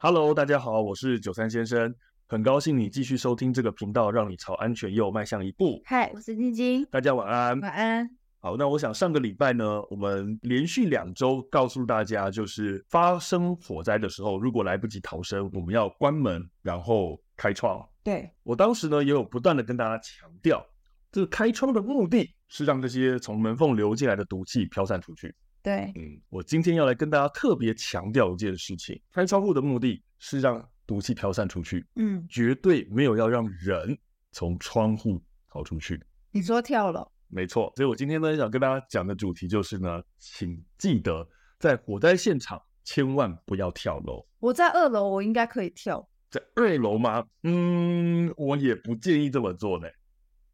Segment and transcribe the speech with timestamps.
[0.00, 1.92] Hello，大家好，我是九三先生，
[2.28, 5.82] 很高兴你继续收听这个频道，让你朝安全又迈向一步。
[5.84, 7.58] 嗨，我是晶晶，大家晚安。
[7.58, 8.08] 晚安。
[8.38, 17.84] 好，那我想上个礼拜呢，我们连续两周告诉大家，就是发生火灾的时候，如果来不及逃生，我们要关门，然后开窗。
[18.04, 20.64] 对，我当时呢，也有不断的跟大家强调，
[21.10, 25.34] 这个开窗的目的是让这些从门缝流进来的毒气飘散出去。
[25.68, 33.98] 对，嗯，我今天要来跟大家特别强调一件事情：开窗户的目的是让毒气飘散出去，嗯，绝对没有要让人
[34.32, 36.02] 从窗户逃出去。
[36.30, 37.06] 你说跳楼？
[37.28, 41.28] 没错，所以我今天呢想跟大家讲的主题就是呢，请记得
[41.58, 44.26] 在火灾现场千万不要跳楼。
[44.38, 46.08] 我在二楼，我应该可以跳。
[46.30, 47.22] 在二楼吗？
[47.42, 49.86] 嗯，我也不建议这么做呢，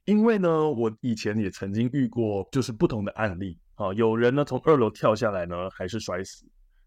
[0.06, 3.56] 因为呢，我以前也曾经遇过，就是不同的案例。
[3.76, 6.46] 啊，有人呢从二楼跳下来呢，还是摔死；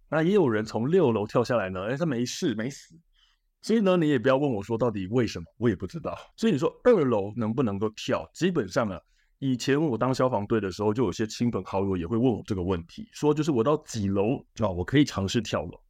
[0.10, 2.96] 那也有人从六楼跳下来呢，哎，他没事没死。
[3.62, 6.16] 所以呢，你也不要问我说到底为什么，我也不知道。
[6.36, 8.26] 所以你说二楼能不能够跳？
[8.34, 8.98] 基本上呢，
[9.40, 15.82] 以前我当消防队的时候，就有些亲朋好友也会问我这个问题，说就是我到几楼啊，我可以尝试跳楼。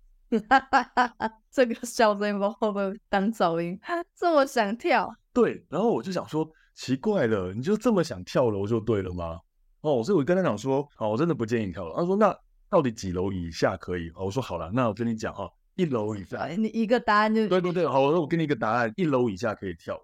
[0.49, 3.79] 哈哈哈哈这个笑声会不会当噪音？
[4.15, 5.13] 这么想跳？
[5.31, 9.39] 对，然后我就想说，奇怪了，你就这么想跳楼就对了吗？
[9.81, 11.95] 哦，所以我跟他讲说，哦，我真的不建议跳楼。
[11.95, 12.35] 他说，那
[12.69, 14.11] 到底几楼以下可以？
[14.15, 16.45] 我说好了，那我跟你讲哈，一楼以下。
[16.47, 19.97] 你一个答案就对对对，好，我说我给你一个答案，一楼以下可以跳。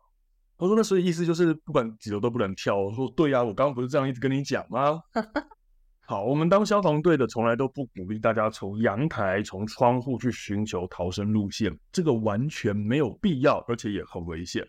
[0.58, 2.78] 他说那所以意思就是不管几楼都不能跳。
[2.78, 5.02] 我说对呀、啊，我刚刚不是这样一直跟你讲吗？
[6.06, 14.66] 好，我们当消防队的从来都不鼓励大家从阳台、从窗户去寻求逃生路线，这个完全没有必要，而且也很危险。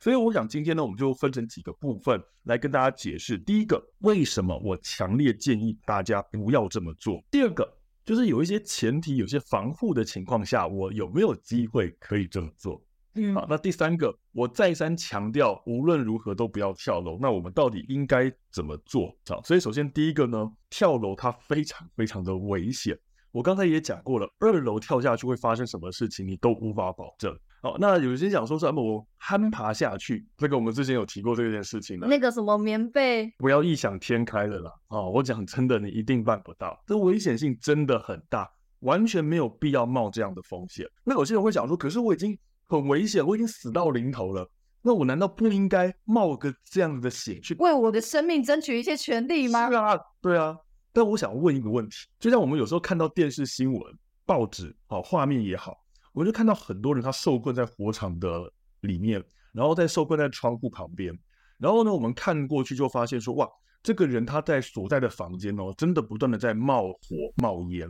[0.00, 3.36] 所以我想今天呢，我们就分成几个部分来跟大家解释。
[3.36, 7.20] 第一个，为什么我强烈建议大家不要这么做？
[7.30, 7.68] 第二个，
[8.04, 12.80] 就是有一些前提、有些防护的情况下，我有没有机会可以这么做？
[13.14, 13.44] 嗯，好。
[13.50, 17.18] 那第三个，我再三强调，无论如何都不要跳楼。
[17.20, 19.12] 那我们到底应该怎么做？
[19.26, 22.96] 好，所以首先第一个呢，跳楼它非常非常的危险。
[23.32, 27.36] 我刚才也讲过了，二楼跳下去会发生什么事情，你都无法保证。
[27.60, 32.06] 好，那有些想说是什么我攀爬下去，这个我们之前有提过这件事情的。
[32.06, 34.72] 那个什么棉被，不要异想天开了啦！
[34.88, 38.48] 哦，我讲真的，你一定办不到，这危险性真的很大，
[38.80, 40.86] 完全没有必要冒这样的风险。
[41.04, 42.38] 那有些人会想说，可是我已经
[42.68, 44.48] 很危险，我已经死到临头了，
[44.82, 49.68] 那我难道不应该冒个这样的险去为我的生命争取一些权利吗？
[49.68, 50.56] 是啊，对啊。
[50.92, 53.82] 但我想问一个问题，就像我们有时候看到电视新闻、
[54.24, 55.76] 报纸，好，画面也好。
[56.18, 61.16] 我就看到很多人，他受困在火场的里面，然后再受困在窗户旁边。
[61.58, 63.48] 然后呢，我们看过去就发现说，哇，
[63.84, 67.88] 这个人他在所在的房间哦，真的不断的在冒火冒烟。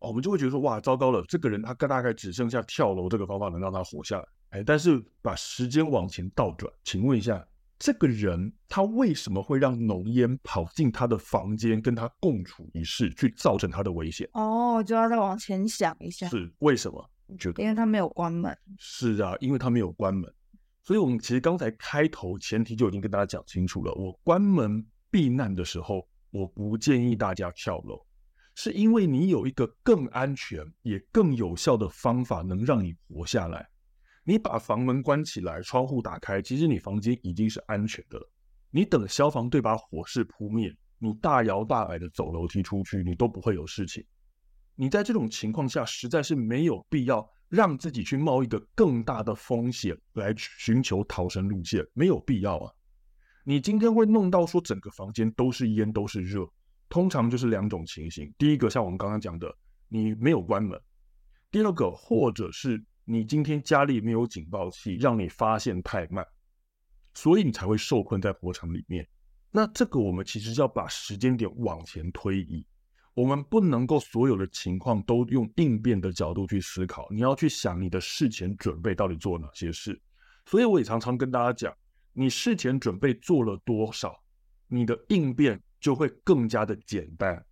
[0.00, 4.26] 哦，我们就会觉得说，哇，糟糕了，这个人他大概只剩下跳楼这个方法能让他活下来。
[4.48, 7.46] 哎，但是把时间往前倒转，请问一下，
[7.78, 14.28] 这个人他为什么会让浓烟跑进他的房间，跟他共处一室，去造成他的危险？
[14.32, 17.08] 哦，就要再往前想一下，是为什么？
[17.38, 20.32] 觉得因为他没有关门，是啊，因为他没有关门，
[20.82, 23.92] 所以我们其实刚才开头前提就已经跟大家讲清楚了。
[23.94, 28.00] 我关门避难的时候，我不建议大家跳楼，
[28.54, 33.68] 是因为你有一个更安全也更有效的方法能让你活下来。
[34.22, 38.30] 你把房门关起来，窗户打开，其实你房间已经是安全的了。
[38.70, 44.04] 你等消防队把火势扑灭，你大摇大摆的走楼梯出去，你都不会有事情。
[44.80, 52.72] 你在这种情况下，实在是没有必要让自己去冒一个更大的风险来寻求逃生路线，没有必要啊！
[53.44, 56.50] 你今天会弄到说整个房间都是烟都是热，
[56.88, 59.54] 通常就是两种情形：第一个像我们刚刚讲的，
[59.86, 60.78] 你没有关门；
[61.50, 66.26] 第二个，或者是你今天家里没有警报器，让你发现太慢，
[67.12, 69.06] 所以你才会受困在火场里面。
[69.50, 72.66] 那这个我们其实要把时间点往前推移。
[73.14, 80.00] 我们不能够所有的情况都用应变的角度去思考，你要去想你的事前准备到底做哪些事。
[80.46, 81.76] 所以我也常常跟大家讲，
[82.12, 84.16] 你事前准备做了多少，
[84.68, 87.44] 你的应变就会更加的简单，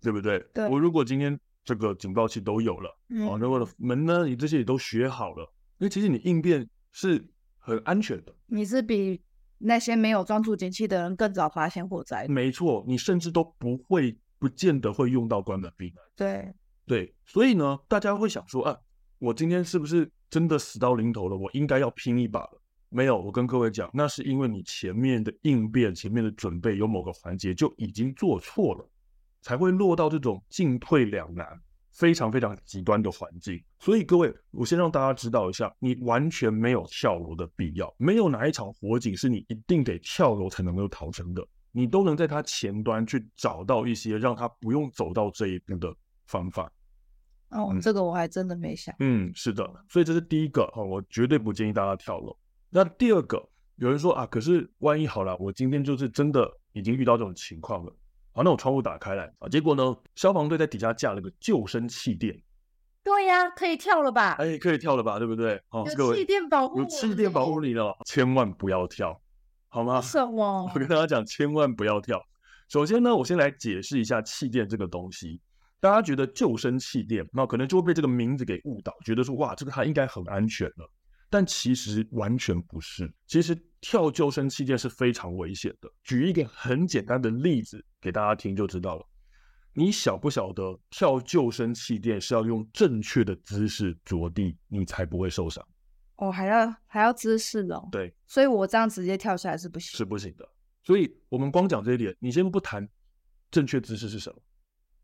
[0.00, 0.38] 对不对？
[0.54, 0.68] 对。
[0.68, 5.42] 我如果今天这个警报器都有了，嗯，哦，那我的门呢，你这些也都学好了，
[5.78, 7.28] 因为其实你应变是
[7.58, 8.34] 很安全的。
[8.46, 9.20] 你是比
[9.58, 12.26] 那些没有装助警器的人更早发现火灾。
[12.28, 14.16] 没错，你甚至都不会。
[14.38, 16.04] 不见得会用到关门避难。
[16.16, 16.54] 对
[16.86, 18.76] 对，所以呢，大家会想说啊，
[19.18, 21.36] 我今天是不是真的死到临头了？
[21.36, 22.62] 我应该要拼一把了？
[22.90, 28.90] 没有，我跟各位讲，那是因为你前面的应变、前面的准备有某个环节就已经做错了，
[29.42, 31.46] 才会落到这种进退两难、
[31.92, 33.62] 非常非常极端的环境。
[33.78, 45.94] 所以各位，我先让大家知道一下，你完全没有跳楼的必要，没有哪一场火警是你一定得跳楼才能够逃生的，你都能在它前端去找到一些让它不用走到这一步的
[46.26, 46.70] 方法。
[47.50, 48.94] 哦，这个我还真的没想。
[48.98, 52.36] 嗯，是的，所以这是第一个哦，我绝对不建议大家跳楼。
[52.68, 53.42] 那第二个，
[53.76, 57.92] 有人说啊，可是万一好了，我今天就是真的已经遇到这种情况了，
[58.32, 62.38] 好，那我窗户打开来啊，结果呢，消防队在底下架了个救生气垫。
[63.02, 64.32] 对呀、啊，可以跳了吧？
[64.32, 65.18] 哎，可以跳了吧？
[65.18, 65.58] 对不对？
[65.68, 69.18] 好，有气垫保护，有气垫保护你了，千万不要跳，
[69.68, 70.00] 好吗？
[70.00, 70.70] 什么？
[70.74, 72.22] 我跟大家讲，千万不要跳。
[72.68, 75.40] 首先呢，我先来解释一下气垫这个东西。
[75.80, 80.90] 大家觉得救生气垫，那可能就会被这个名字给误导，觉得说哇，这个它应该很安全了。
[81.30, 83.12] 但其实完全不是。
[83.26, 85.88] 其实跳救生气垫是非常危险的。
[86.02, 89.06] 举一个很简单的例子给大家听就知道了。
[89.74, 95.64] 你晓不晓得跳救生气垫是要用正确的姿势着地，你才不会受伤？
[96.18, 97.88] 哦，还要还要姿势哦。
[97.90, 100.48] 对，所以我这样直接跳下来是不行，是不行的。
[100.84, 102.88] 所以我们光讲这一点，你先不谈
[103.50, 104.40] 正确姿势是什么。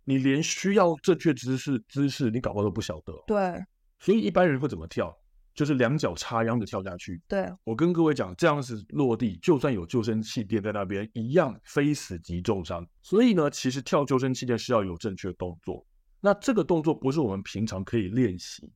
[0.05, 3.13] 你连需要正确姿势姿势，你搞不好都不晓得。
[3.27, 3.65] 对，
[3.99, 5.17] 所以一般人会怎么跳？
[5.55, 7.23] 就是两脚插秧的跳下去。
[7.29, 12.85] 对，我跟各位讲，这样子落地，就算有救生气垫在那边，一样非死即重伤。
[13.03, 15.87] 所以呢，其实跳救生气垫是要有正确动作。
[16.21, 18.69] 那这个动作不是我们平常可以练习，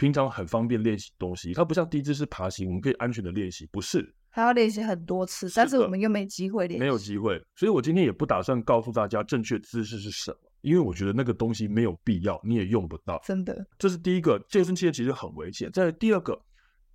[0.00, 1.52] 平常很方便练习东西。
[1.52, 4.14] 它不像低姿势爬行，我们可以安全的练习，不是。
[4.30, 7.38] 还要练习很多次，但是我们又没机会练习，没有机会。
[7.54, 10.38] 所以我今天也不打算告诉大家正确姿势是什么。
[10.62, 13.20] 因为我觉得那个东西没有必要，你也用不到。
[13.26, 15.70] 真的，这是第一个，救生气垫其实很危险。
[15.70, 16.40] 在第二个，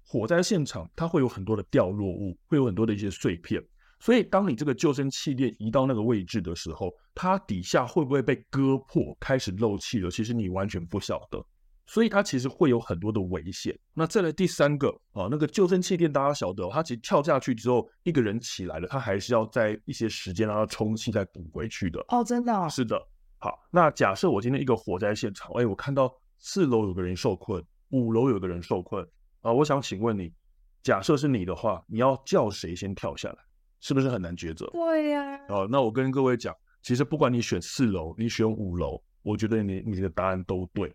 [0.01, 3.61] 火灾现场它会有很多的掉落物，会有很多的一些碎片，
[3.99, 10.09] 所以当你这个救生气垫移到那个位置的时候，它底下会不会被割破，开始漏气了？
[10.09, 11.43] 其实你完全不晓得，
[11.85, 13.77] 所以它其实会有很多的危险。
[13.93, 22.03] 那再来第三个啊，那个救生气垫大家晓得，它其实跳下去之后，一个人起来了，他还是要在一些时间让它充气再补回去的。
[22.09, 22.67] 哦，真的哦？
[22.69, 23.01] 是的。
[23.37, 29.07] 好，那假设我今天一个火灾现场，哎，我看到四楼有个人受困，五楼有个人受困
[29.41, 30.33] 啊，我想请问你，
[30.81, 33.38] 假设是你的话，你要叫谁先跳下来？
[33.81, 34.65] 是不是很难抉择？
[34.71, 35.35] 对呀。
[35.47, 40.91] 啊，那我跟各位讲，其实不管你选四楼，你选五楼，我觉得你你的答案都对，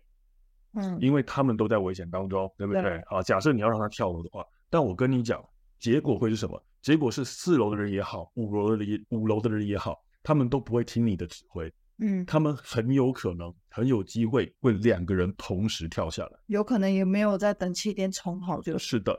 [0.73, 2.81] 嗯，因为他们都在危险当中，对不对？
[2.81, 3.01] 对。
[3.07, 5.43] 好，假设你要让他跳楼的话，但我跟你讲，
[5.79, 6.61] 结果会是什么？
[6.81, 11.71] 结果是四楼的人也好，五楼的人五楼的人也好，他们都不会听你的指挥。
[12.03, 18.75] 嗯，他们很有可能很有机会会两个人同时跳下来，有可能也没有在等气垫充好就。
[18.79, 19.15] 是的，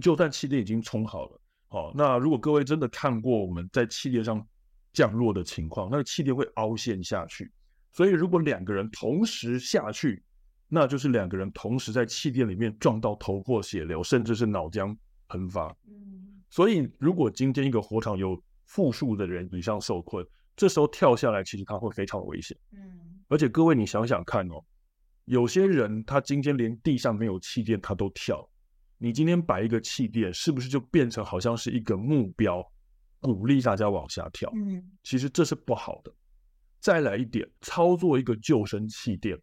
[0.00, 4.46] 就算气垫已经充好了，好，那如果各位真的看过我们在气垫上
[4.92, 7.50] 降落的情况，那个气垫会凹陷下去，
[7.90, 10.22] 所以如果两个人同时下去，
[10.70, 14.96] 那就是两个人同时在气垫里面撞到头破血流，甚至是脑浆
[15.28, 15.66] 喷发。
[15.86, 20.26] 嗯，所以如果今天一个火场有复数的人以上受困。
[20.56, 22.54] 这时候跳下来，其实他会非常危险。
[22.72, 24.62] 嗯，而且各位，你想想看哦，
[25.24, 28.46] 有些人他今天连地上没有气垫，他都跳。
[28.98, 32.62] 你今天摆一个气垫，是不是就变成好像是一个目标，
[33.20, 34.52] 鼓励大家往下跳？
[34.54, 36.12] 嗯，其实这是不好的。
[36.78, 39.40] 再来一点，操作一个救生气垫。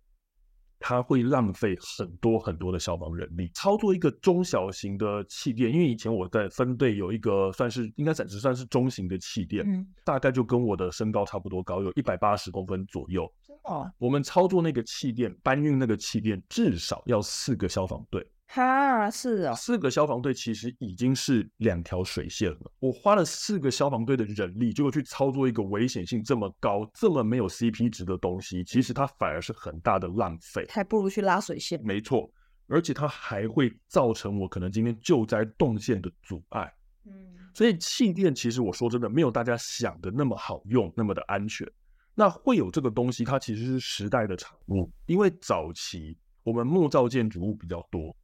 [0.80, 3.50] 它会浪费很多很多的消防人力。
[3.54, 13.32] 操作一个中小型的气垫，因为以前我在分队有一个算是应该暂时算是中型的气垫，嗯，大概就跟我的身高差不多高，有一百八十公分左右。
[13.64, 18.26] 哦，我们操作那个气垫，搬运那个气垫，至少要四个消防队。
[18.50, 22.72] 哈，是哦，四个消防队其实已经是两条水线了。
[22.80, 31.80] 我花了四个消防队的人力，结果去操作一个危险性这么高、这么没有 CP 值的东西，其实它反而是很大的浪费，还不如去拉水线。
[31.84, 32.32] 没错，
[32.68, 36.74] 而且它还会造成我可能今天救灾动线的阻碍。
[37.06, 37.12] 嗯，
[37.54, 41.70] 所以气垫其实我说真的没有大家想的那么好用，那么的安全。
[42.16, 48.16] 那会有这个东西，它其实是时代的产物，因为早期我们木造建筑物比较多。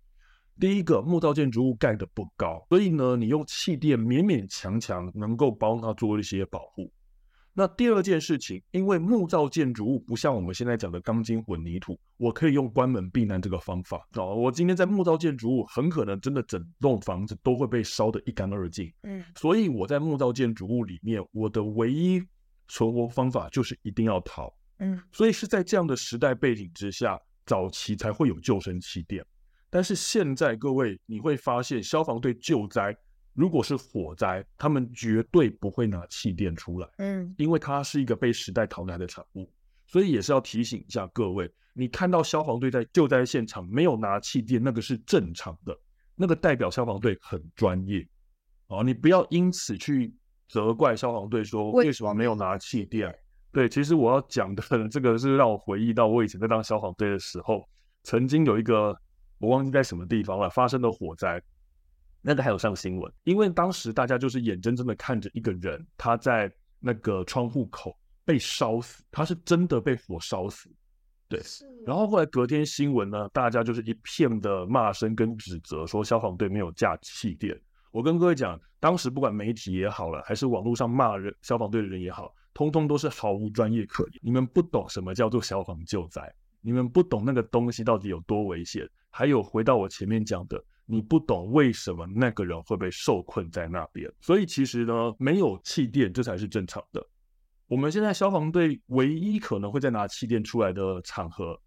[0.59, 6.91] 第一个木造建筑物盖的不高，所以呢，你用气垫勉勉强强能够帮它做一些保护。
[7.55, 14.35] 那第二件事情，因为木造建筑物不像我们现在讲的钢筋混凝土，我可以用关门避难这个方法哦。
[14.35, 18.91] 我今天在木造建筑物，很可能真的整栋房子都会被烧得一干二净。
[19.03, 22.19] 嗯，所以我在木造建筑物里面，我的唯一
[22.67, 24.51] 存活方法就是一定要逃。
[24.79, 29.23] 嗯，所以是在这样的时代背景之下，早期才会有救生气垫。
[29.73, 32.95] 但是现在各位，你会发现消防队救灾，
[33.33, 39.51] 如果是火灾，他们绝对不会拿气垫出来，嗯，因为它是一个被时代淘汰的产物，
[39.87, 45.75] 所以也是要提醒一下各位，你看到消防队在救灾现场没有拿气垫，那个是正常的，
[46.15, 48.07] 那个代表消防队很专业。
[48.67, 50.13] 哦，你不要因此去
[50.47, 53.11] 责怪消防队说为什么没有拿气垫。
[53.51, 57.67] 对，其实我要讲的 这个是让我回忆到我以前在当消防队的时候，
[58.03, 58.95] 曾经有一个
[59.43, 61.41] 我忘记在什么地方了发生的火灾，
[62.21, 70.69] 那个还有上新闻，因为当时大家就是眼睁睁的看着一个人他在那个窗户口被烧死，他是真的被火烧死，
[71.27, 71.41] 对。
[71.85, 77.59] 然后后来隔天新闻呢，大家就是一片的骂声跟指责，说消防队没有架气垫。
[77.91, 84.13] 我跟各位讲，当时不管媒体也好了，还是网络上骂人消防队的人也好，通通都是毫无专业可言。
[84.21, 88.89] 你们不懂什么叫做消防救灾，你们不懂那个东西到底有多危险。
[89.11, 94.11] 还有回到我前面讲的，你不懂为什么那个人会被受困在那边。
[94.19, 97.05] 所以其实呢，没有气垫这才是正常的。
[97.67, 101.59] 我们现在消防队唯一可能会再拿气垫出来的场合，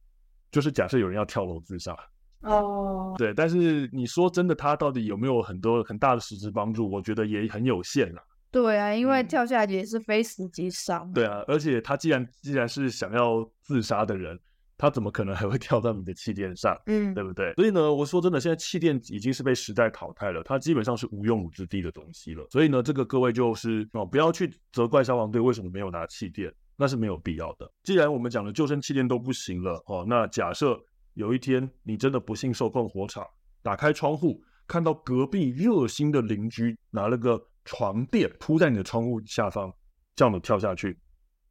[0.50, 1.96] 就是假设有人要跳楼自杀。
[2.40, 3.16] 哦，oh.
[3.16, 6.88] 对，但是你说真的，他到底有没有很多很大的实质帮助？
[6.90, 8.22] 我觉得也很有限啊。
[8.50, 11.08] 对啊，因为跳下来也是非死即伤。
[11.10, 11.12] 嗯。
[11.12, 14.38] 对啊，而且他既然既然是想要自杀的人，
[14.78, 16.76] 他怎么可能还会跳到你的气垫上？
[16.86, 17.52] 嗯，对不对？
[17.54, 22.46] 所以呢，我说真的，现在气垫已经是被时代淘汰了，它基本上是无用武之地的东西了。
[22.50, 27.70] 所以呢，这个各位就是哦，不要去责怪消防队为什么没有拿气垫，那是没有必要的。
[27.82, 30.78] 既然我们讲的救生气垫都不行了哦，那假设。
[31.16, 33.26] 有一天，你真的不幸受困火场，
[33.62, 39.72] 打开窗户，看到隔壁热心的邻居拿了个床垫铺在你的窗户下方，
[40.14, 40.98] 叫你跳下去，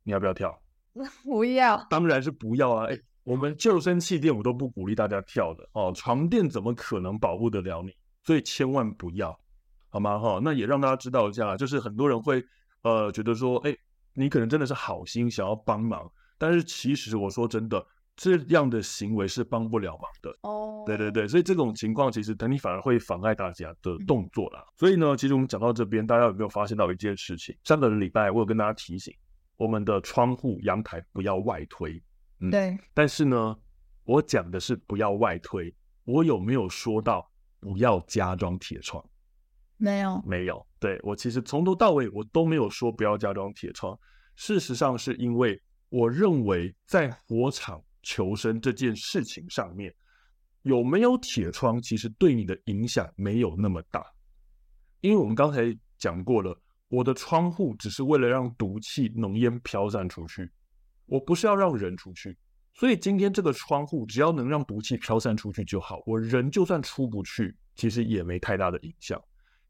[0.04, 0.56] 你要不要跳？
[1.26, 2.86] 不要，当然是不要啊！
[2.86, 7.92] 哎，我们救生气垫我都不鼓励大家跳的哦，床垫怎么可能保护得了你？
[8.24, 9.38] 所以千万不要，
[9.90, 10.18] 好吗？
[10.18, 12.42] 哈，那也让大家知道一下，就是很多人会
[12.84, 13.76] 呃觉得说，哎，
[14.14, 17.86] 你可能真的是好心想要帮忙，但是其实我说真的。
[18.18, 20.50] 这样的行为是帮不了忙的哦。
[20.50, 20.86] Oh.
[20.86, 24.64] 对对对，所以这种情况其实等你反而会妨碍大家的动作啦。
[24.78, 27.54] 所以呢，其实我们讲到这边，大家有没有发现到一件事情？
[27.66, 29.14] 上个礼拜我有跟大家提醒，
[29.58, 32.02] 我们的窗户、阳台不要外推。
[32.48, 32.80] 嗯，对。
[32.94, 33.58] 但是呢，
[34.04, 35.74] 我讲的是不要外推，
[36.04, 39.04] 我有没有说到不要加装铁窗？
[39.78, 40.66] 没有，没有。
[40.80, 43.98] 对，我其实从头到尾我都没有说不要加装铁窗。
[44.36, 47.82] 事实上是因为我认为在火场。
[48.08, 49.92] 求生这件事情上面
[50.62, 54.06] 有没有铁窗，其实对你的影响没有那么大，
[55.02, 56.56] 因为我们刚才讲过了，
[56.88, 60.48] 我的窗户只是为了让毒气、浓烟飘散出去，
[61.06, 62.38] 我不是要让人出去，
[62.74, 69.22] 所以今天这个窗户只要能让毒气飘散出去就好，我人就算出不去，其实也没太大的影响。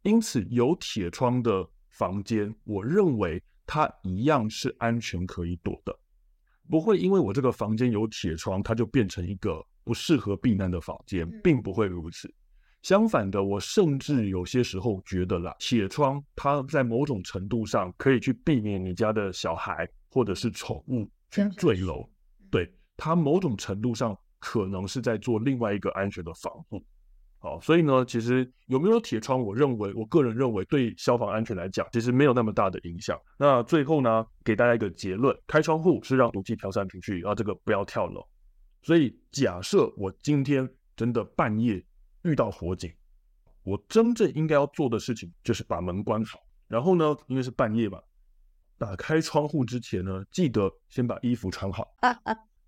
[0.04, 5.98] 因此，有铁窗的房间，我认为它一样是安全可以躲的。
[6.70, 12.34] 不会因为我这个房间有铁窗，它就变成一个不适合避难的房间，并不会如此。
[12.82, 22.10] 相反的，我甚至有些时候觉得啦，铁窗它在某种程度上可以去避免你家的小孩或者是宠物去坠楼。
[22.50, 26.84] 对，它某种程度上可能是在做另外一个安全的防护。
[27.38, 33.20] 好，所以呢，其实有没有铁窗，我认为，我个人认为，对消防安全来讲，其实没有那么大的影响。
[33.38, 38.26] 那最后呢，给大家一个结论：开窗户是让毒气飘散出去，然后这个不要跳楼。
[38.82, 41.84] 所以假设我今天真的半夜
[42.24, 42.92] 遇到火警，
[43.64, 46.40] 我真正应该要做的事情就是把门关好。
[46.68, 48.02] 然后呢，因为是半夜嘛，
[48.78, 51.88] 打开窗户之前呢，记得先把衣服穿好。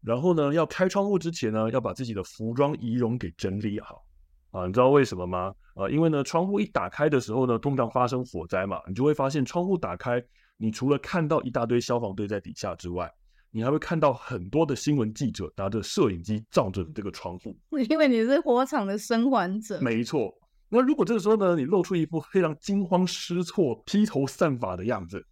[0.01, 4.03] 然后呢，要开窗户之前呢，要把自己的服装仪容给整理好。
[4.51, 5.53] 啊，你知道为什么吗？
[5.75, 10.23] 啊，因为呢，窗户一打开的时候呢，通常发生火灾嘛，你就会发现窗户打开，
[10.55, 13.11] 你除了看到一大堆消防队在底下之外，
[13.51, 17.57] 你还会看到很多的新闻记者拿着摄影机照着这个窗户。
[17.89, 19.81] 因为你是火场的生还者。
[19.81, 20.33] 没错。
[20.69, 25.25] 那如果这个时候呢，你露出一副非常惊慌失措、披头散发的样子，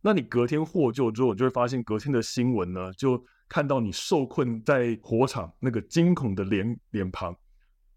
[0.00, 7.36] 那你隔天获救之后，你就会发现隔天的新闻呢，就看到你受困在火场那个惊恐的脸脸庞。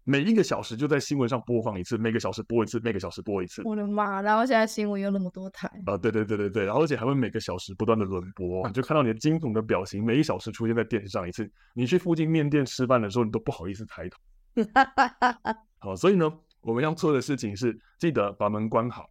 [0.04, 3.62] 每一个小时就在新闻上播放一次，每个小时播一次，每个小时播一次。
[3.64, 4.20] 我的妈！
[4.20, 11.48] 然后现在新闻有那么多台啊，对对对对对，然后而且还会每个小时不断的轮播，你就看到你的惊恐的表情，每一小时出现在电视上一次。
[11.72, 14.18] 你去附近面店吃饭的时候，你都不好意思抬头。
[15.78, 16.28] 好，所以呢，
[16.62, 19.08] 我们要做的事情是记得把门关好，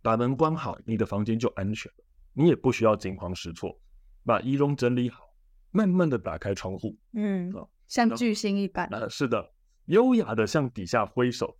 [0.00, 2.04] 把门关好，你的房间就安全了，
[2.38, 3.80] 你也不需要惊慌失措，
[4.24, 5.22] 把仪容整理好，
[5.70, 7.50] 慢慢的打开窗户，嗯，
[7.88, 8.86] 像巨星一般。
[8.92, 9.52] 啊，是的。
[9.86, 11.56] 优雅的向底下挥手，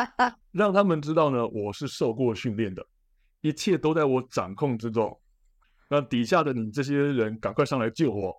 [0.50, 2.84] 让他们知道呢，我是受过训练的，
[3.42, 5.14] 一切都在我掌控之中。
[5.88, 8.34] 那底下的你这些人赶快上来救我，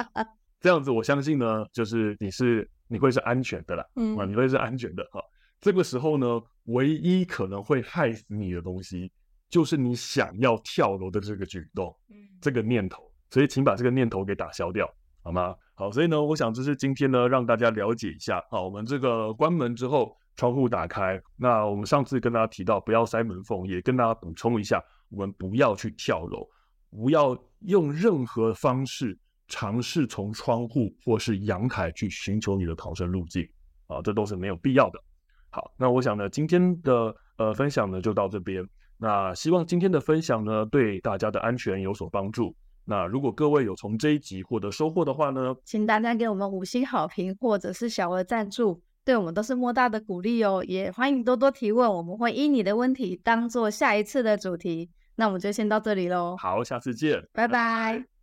[0.60, 5.20] 这样子我相信呢，就是你是你会是安全的啦，嗯，你会是安全的哈。
[5.58, 9.10] 这个时候呢，唯一可能会害死你的东西，
[9.48, 13.02] 就是你想要跳楼的这个举动，嗯，这个念头。
[13.28, 14.88] 所以请把这个念头给打消掉，
[15.22, 15.54] 好吗？
[15.74, 18.42] 好，所以呢，我想这是今天呢让大家了解一下。
[18.50, 21.20] 好，我们这个关门之后，窗户打开。
[21.36, 26.48] 那我们上次跟大家提到不要塞门缝，也跟大家补充一下，我们不要去跳楼，
[26.88, 33.46] 不要用任何方式尝试从窗户或是阳台去寻求你的逃生路径。
[33.88, 35.02] 啊，这都是没有必要的。
[35.50, 38.66] 好，那我想呢，今天的呃分享呢就到这边。
[38.98, 42.54] 那希望今天的分享呢对大家的安全有所帮助。
[42.84, 50.64] 那如果各位有从这一集获得收获的话呢，请大家给我们五星好评，或者是小额赞助，对我们都是莫大的鼓励哦。
[50.66, 54.88] 也欢迎多多提问，我们会依你的问题当做下一次的主题。
[55.16, 58.15] 那我们就先到这里喽，好，下次见，拜拜。